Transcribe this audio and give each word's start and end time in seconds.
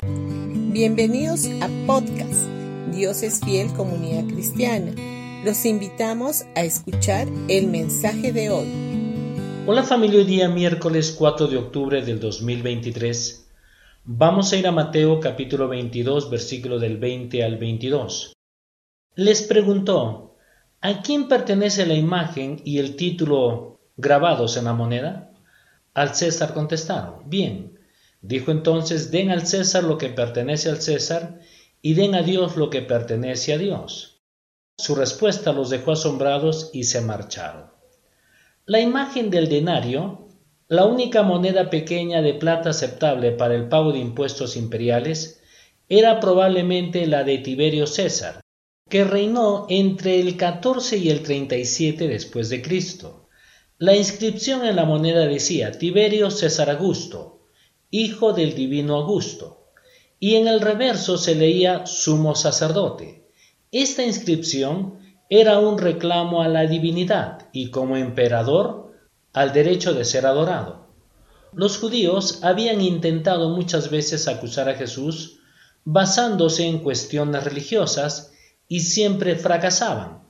Bienvenidos 0.00 1.48
a 1.60 1.68
podcast 1.84 2.46
Dios 2.92 3.24
es 3.24 3.40
fiel 3.40 3.72
comunidad 3.72 4.32
cristiana. 4.32 4.92
Los 5.44 5.66
invitamos 5.66 6.44
a 6.54 6.62
escuchar 6.62 7.26
el 7.48 7.66
mensaje 7.66 8.32
de 8.32 8.48
hoy. 8.48 9.64
Hola 9.66 9.82
familia, 9.82 10.20
hoy 10.20 10.24
día 10.24 10.48
miércoles 10.48 11.16
4 11.18 11.48
de 11.48 11.56
octubre 11.56 12.00
del 12.02 12.20
2023. 12.20 13.50
Vamos 14.04 14.52
a 14.52 14.56
ir 14.56 14.68
a 14.68 14.72
Mateo 14.72 15.18
capítulo 15.18 15.66
22 15.66 16.30
versículo 16.30 16.78
del 16.78 16.98
20 16.98 17.42
al 17.42 17.58
22. 17.58 18.34
Les 19.16 19.42
preguntó, 19.42 20.36
¿a 20.80 21.02
quién 21.02 21.26
pertenece 21.26 21.86
la 21.86 21.94
imagen 21.94 22.62
y 22.64 22.78
el 22.78 22.94
título 22.94 23.80
grabados 23.96 24.56
en 24.56 24.66
la 24.66 24.74
moneda? 24.74 25.32
Al 25.92 26.14
César 26.14 26.54
contestaron, 26.54 27.28
bien. 27.28 27.77
Dijo 28.20 28.50
entonces, 28.50 29.10
den 29.10 29.30
al 29.30 29.46
César 29.46 29.84
lo 29.84 29.98
que 29.98 30.08
pertenece 30.08 30.68
al 30.68 30.82
César 30.82 31.40
y 31.80 31.94
den 31.94 32.14
a 32.14 32.22
Dios 32.22 32.56
lo 32.56 32.70
que 32.70 32.82
pertenece 32.82 33.52
a 33.52 33.58
Dios. 33.58 34.22
Su 34.76 34.94
respuesta 34.94 35.52
los 35.52 35.70
dejó 35.70 35.92
asombrados 35.92 36.70
y 36.72 36.84
se 36.84 37.00
marcharon. 37.00 37.70
La 38.64 38.80
imagen 38.80 39.30
del 39.30 39.48
denario, 39.48 40.28
la 40.68 40.84
única 40.84 41.22
moneda 41.22 41.70
pequeña 41.70 42.20
de 42.22 42.34
plata 42.34 42.70
aceptable 42.70 43.32
para 43.32 43.54
el 43.54 43.68
pago 43.68 43.92
de 43.92 43.98
impuestos 43.98 44.56
imperiales, 44.56 45.40
era 45.88 46.20
probablemente 46.20 47.06
la 47.06 47.24
de 47.24 47.38
Tiberio 47.38 47.86
César, 47.86 48.40
que 48.88 49.04
reinó 49.04 49.66
entre 49.70 50.20
el 50.20 50.36
14 50.36 50.98
y 50.98 51.10
el 51.10 51.22
37 51.22 52.08
después 52.08 52.50
de 52.50 52.62
Cristo. 52.62 53.28
La 53.78 53.96
inscripción 53.96 54.66
en 54.66 54.76
la 54.76 54.84
moneda 54.84 55.26
decía 55.26 55.72
Tiberio 55.72 56.30
César 56.30 56.68
Augusto, 56.70 57.37
hijo 57.90 58.32
del 58.32 58.54
divino 58.54 58.96
Augusto 58.96 59.58
y 60.20 60.34
en 60.34 60.48
el 60.48 60.60
reverso 60.60 61.16
se 61.16 61.34
leía 61.34 61.86
sumo 61.86 62.34
sacerdote. 62.34 63.24
Esta 63.70 64.04
inscripción 64.04 64.98
era 65.30 65.58
un 65.58 65.78
reclamo 65.78 66.42
a 66.42 66.48
la 66.48 66.66
divinidad 66.66 67.48
y 67.52 67.70
como 67.70 67.96
emperador 67.96 68.92
al 69.32 69.52
derecho 69.52 69.94
de 69.94 70.04
ser 70.04 70.26
adorado. 70.26 70.88
Los 71.52 71.78
judíos 71.78 72.40
habían 72.42 72.80
intentado 72.80 73.50
muchas 73.50 73.90
veces 73.90 74.28
acusar 74.28 74.68
a 74.68 74.74
Jesús 74.74 75.40
basándose 75.84 76.66
en 76.66 76.80
cuestiones 76.80 77.44
religiosas 77.44 78.32
y 78.68 78.80
siempre 78.80 79.36
fracasaban. 79.36 80.22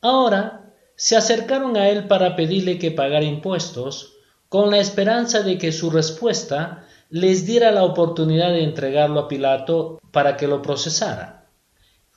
Ahora 0.00 0.74
se 0.96 1.16
acercaron 1.16 1.76
a 1.76 1.88
él 1.88 2.06
para 2.06 2.36
pedirle 2.36 2.78
que 2.78 2.90
pagara 2.90 3.24
impuestos 3.24 4.14
con 4.52 4.70
la 4.70 4.80
esperanza 4.80 5.40
de 5.40 5.56
que 5.56 5.72
su 5.72 5.88
respuesta 5.88 6.84
les 7.08 7.46
diera 7.46 7.70
la 7.70 7.84
oportunidad 7.84 8.50
de 8.50 8.64
entregarlo 8.64 9.20
a 9.20 9.26
Pilato 9.26 9.98
para 10.10 10.36
que 10.36 10.46
lo 10.46 10.60
procesara. 10.60 11.48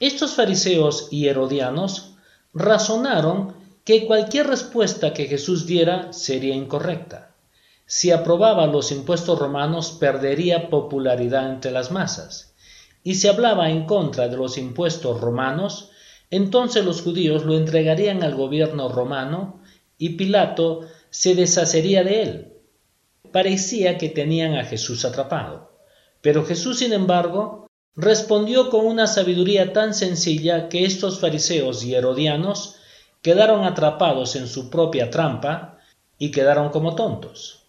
Estos 0.01 0.33
fariseos 0.33 1.07
y 1.11 1.29
herodianos 1.29 2.17
razonaron 2.53 3.53
que 3.85 4.05
cualquier 4.05 4.47
respuesta 4.47 5.13
que 5.13 5.27
Jesús 5.27 5.65
diera 5.65 6.11
sería 6.11 6.53
incorrecta. 6.53 7.33
Si 7.85 8.11
aprobaba 8.11 8.67
los 8.67 8.91
impuestos 8.91 9.39
romanos 9.39 9.91
perdería 9.97 10.69
popularidad 10.69 11.49
entre 11.49 11.71
las 11.71 11.89
masas. 11.89 12.53
Y 13.01 13.15
si 13.15 13.29
hablaba 13.29 13.69
en 13.69 13.85
contra 13.85 14.27
de 14.27 14.35
los 14.35 14.57
impuestos 14.57 15.21
romanos, 15.21 15.89
entonces 16.29 16.83
los 16.83 17.01
judíos 17.01 17.45
lo 17.45 17.55
entregarían 17.55 18.23
al 18.23 18.35
gobierno 18.35 18.89
romano 18.89 19.61
y 19.97 20.17
Pilato 20.17 20.81
se 21.17 21.33
deshacería 21.33 22.03
de 22.03 22.21
él 22.23 22.51
parecía 23.31 23.97
que 23.97 24.09
tenían 24.09 24.55
a 24.55 24.65
Jesús 24.65 25.05
atrapado. 25.05 25.79
Pero 26.21 26.45
Jesús, 26.45 26.79
sin 26.79 26.91
embargo, 26.91 27.67
respondió 27.95 28.69
con 28.69 28.85
una 28.85 29.07
sabiduría 29.07 29.71
tan 29.71 29.93
sencilla 29.93 30.67
que 30.67 30.83
estos 30.83 31.19
fariseos 31.21 31.85
y 31.85 31.95
herodianos 31.95 32.75
quedaron 33.21 33.63
atrapados 33.63 34.35
en 34.35 34.49
su 34.49 34.69
propia 34.69 35.09
trampa 35.09 35.79
y 36.19 36.31
quedaron 36.31 36.69
como 36.69 36.95
tontos. 36.95 37.63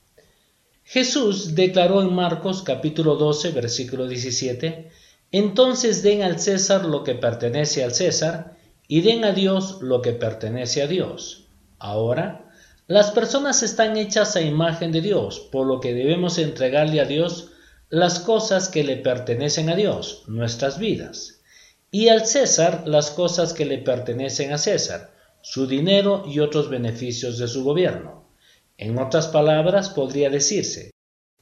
Jesús 0.83 1.55
declaró 1.55 2.03
en 2.03 2.13
Marcos 2.13 2.63
capítulo 2.63 3.15
12 3.15 3.53
versículo 3.53 4.09
17, 4.09 4.91
Entonces 5.31 6.03
den 6.03 6.23
al 6.23 6.41
César 6.41 6.85
lo 6.85 7.05
que 7.05 7.15
pertenece 7.15 7.85
al 7.85 7.95
César 7.95 8.57
y 8.89 9.03
den 9.03 9.25
a 9.25 9.31
Dios 9.31 9.79
lo 9.83 10.03
que 10.03 10.13
pertenece 10.13 10.83
a 10.83 10.89
Dios. 10.89 11.45
Ahora, 11.79 12.46
las 12.89 13.11
personas 13.11 13.65
están 13.65 13.97
hechas 13.97 14.37
a 14.37 14.43
imagen 14.43 14.93
de 14.93 15.01
Dios, 15.01 15.41
por 15.41 15.67
lo 15.67 15.81
que 15.81 15.93
debemos 15.93 16.39
entregarle 16.39 17.01
a 17.01 17.05
Dios 17.05 17.51
las 17.89 18.21
cosas 18.21 18.69
que 18.69 18.85
le 18.85 18.97
pertenecen 18.97 19.71
a 19.71 19.75
Dios, 19.75 20.23
nuestras 20.29 20.79
vidas, 20.79 21.41
y 21.91 22.09
al 22.09 22.27
César 22.27 22.85
las 22.87 23.11
cosas 23.11 23.53
que 23.53 23.65
le 23.65 23.79
pertenecen 23.79 24.53
a 24.53 24.59
César, 24.59 25.13
su 25.43 25.67
dinero 25.67 26.25
y 26.29 26.39
otros 26.39 26.71
beneficios 26.71 27.39
de 27.39 27.49
su 27.49 27.65
gobierno. 27.65 28.29
En 28.79 28.99
otras 28.99 29.29
palabras, 29.29 29.89
podría 29.91 30.31
decirse 30.31 30.91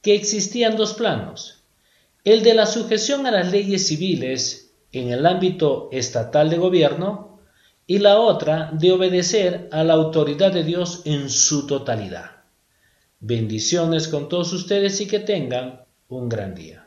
que 0.01 0.15
existían 0.15 0.77
dos 0.77 0.93
planos, 0.93 1.63
el 2.23 2.41
de 2.41 2.55
la 2.55 2.65
sujeción 2.65 3.27
a 3.27 3.31
las 3.31 3.51
leyes 3.51 3.85
civiles 3.87 4.71
en 4.91 5.11
el 5.11 5.25
ámbito 5.27 5.89
estatal 5.91 6.49
de 6.49 6.57
gobierno 6.57 7.34
y 7.87 7.99
la 7.99 8.19
otra 8.19 8.71
de 8.73 8.91
obedecer 8.91 9.69
a 9.71 9.83
la 9.83 9.93
autoridad 9.93 10.51
de 10.51 10.63
Dios 10.63 11.01
en 11.05 11.29
su 11.29 11.67
totalidad. 11.67 12.31
Bendiciones 13.19 14.07
con 14.07 14.29
todos 14.29 14.53
ustedes 14.53 14.99
y 15.01 15.07
que 15.07 15.19
tengan 15.19 15.81
un 16.07 16.29
gran 16.29 16.55
día. 16.55 16.84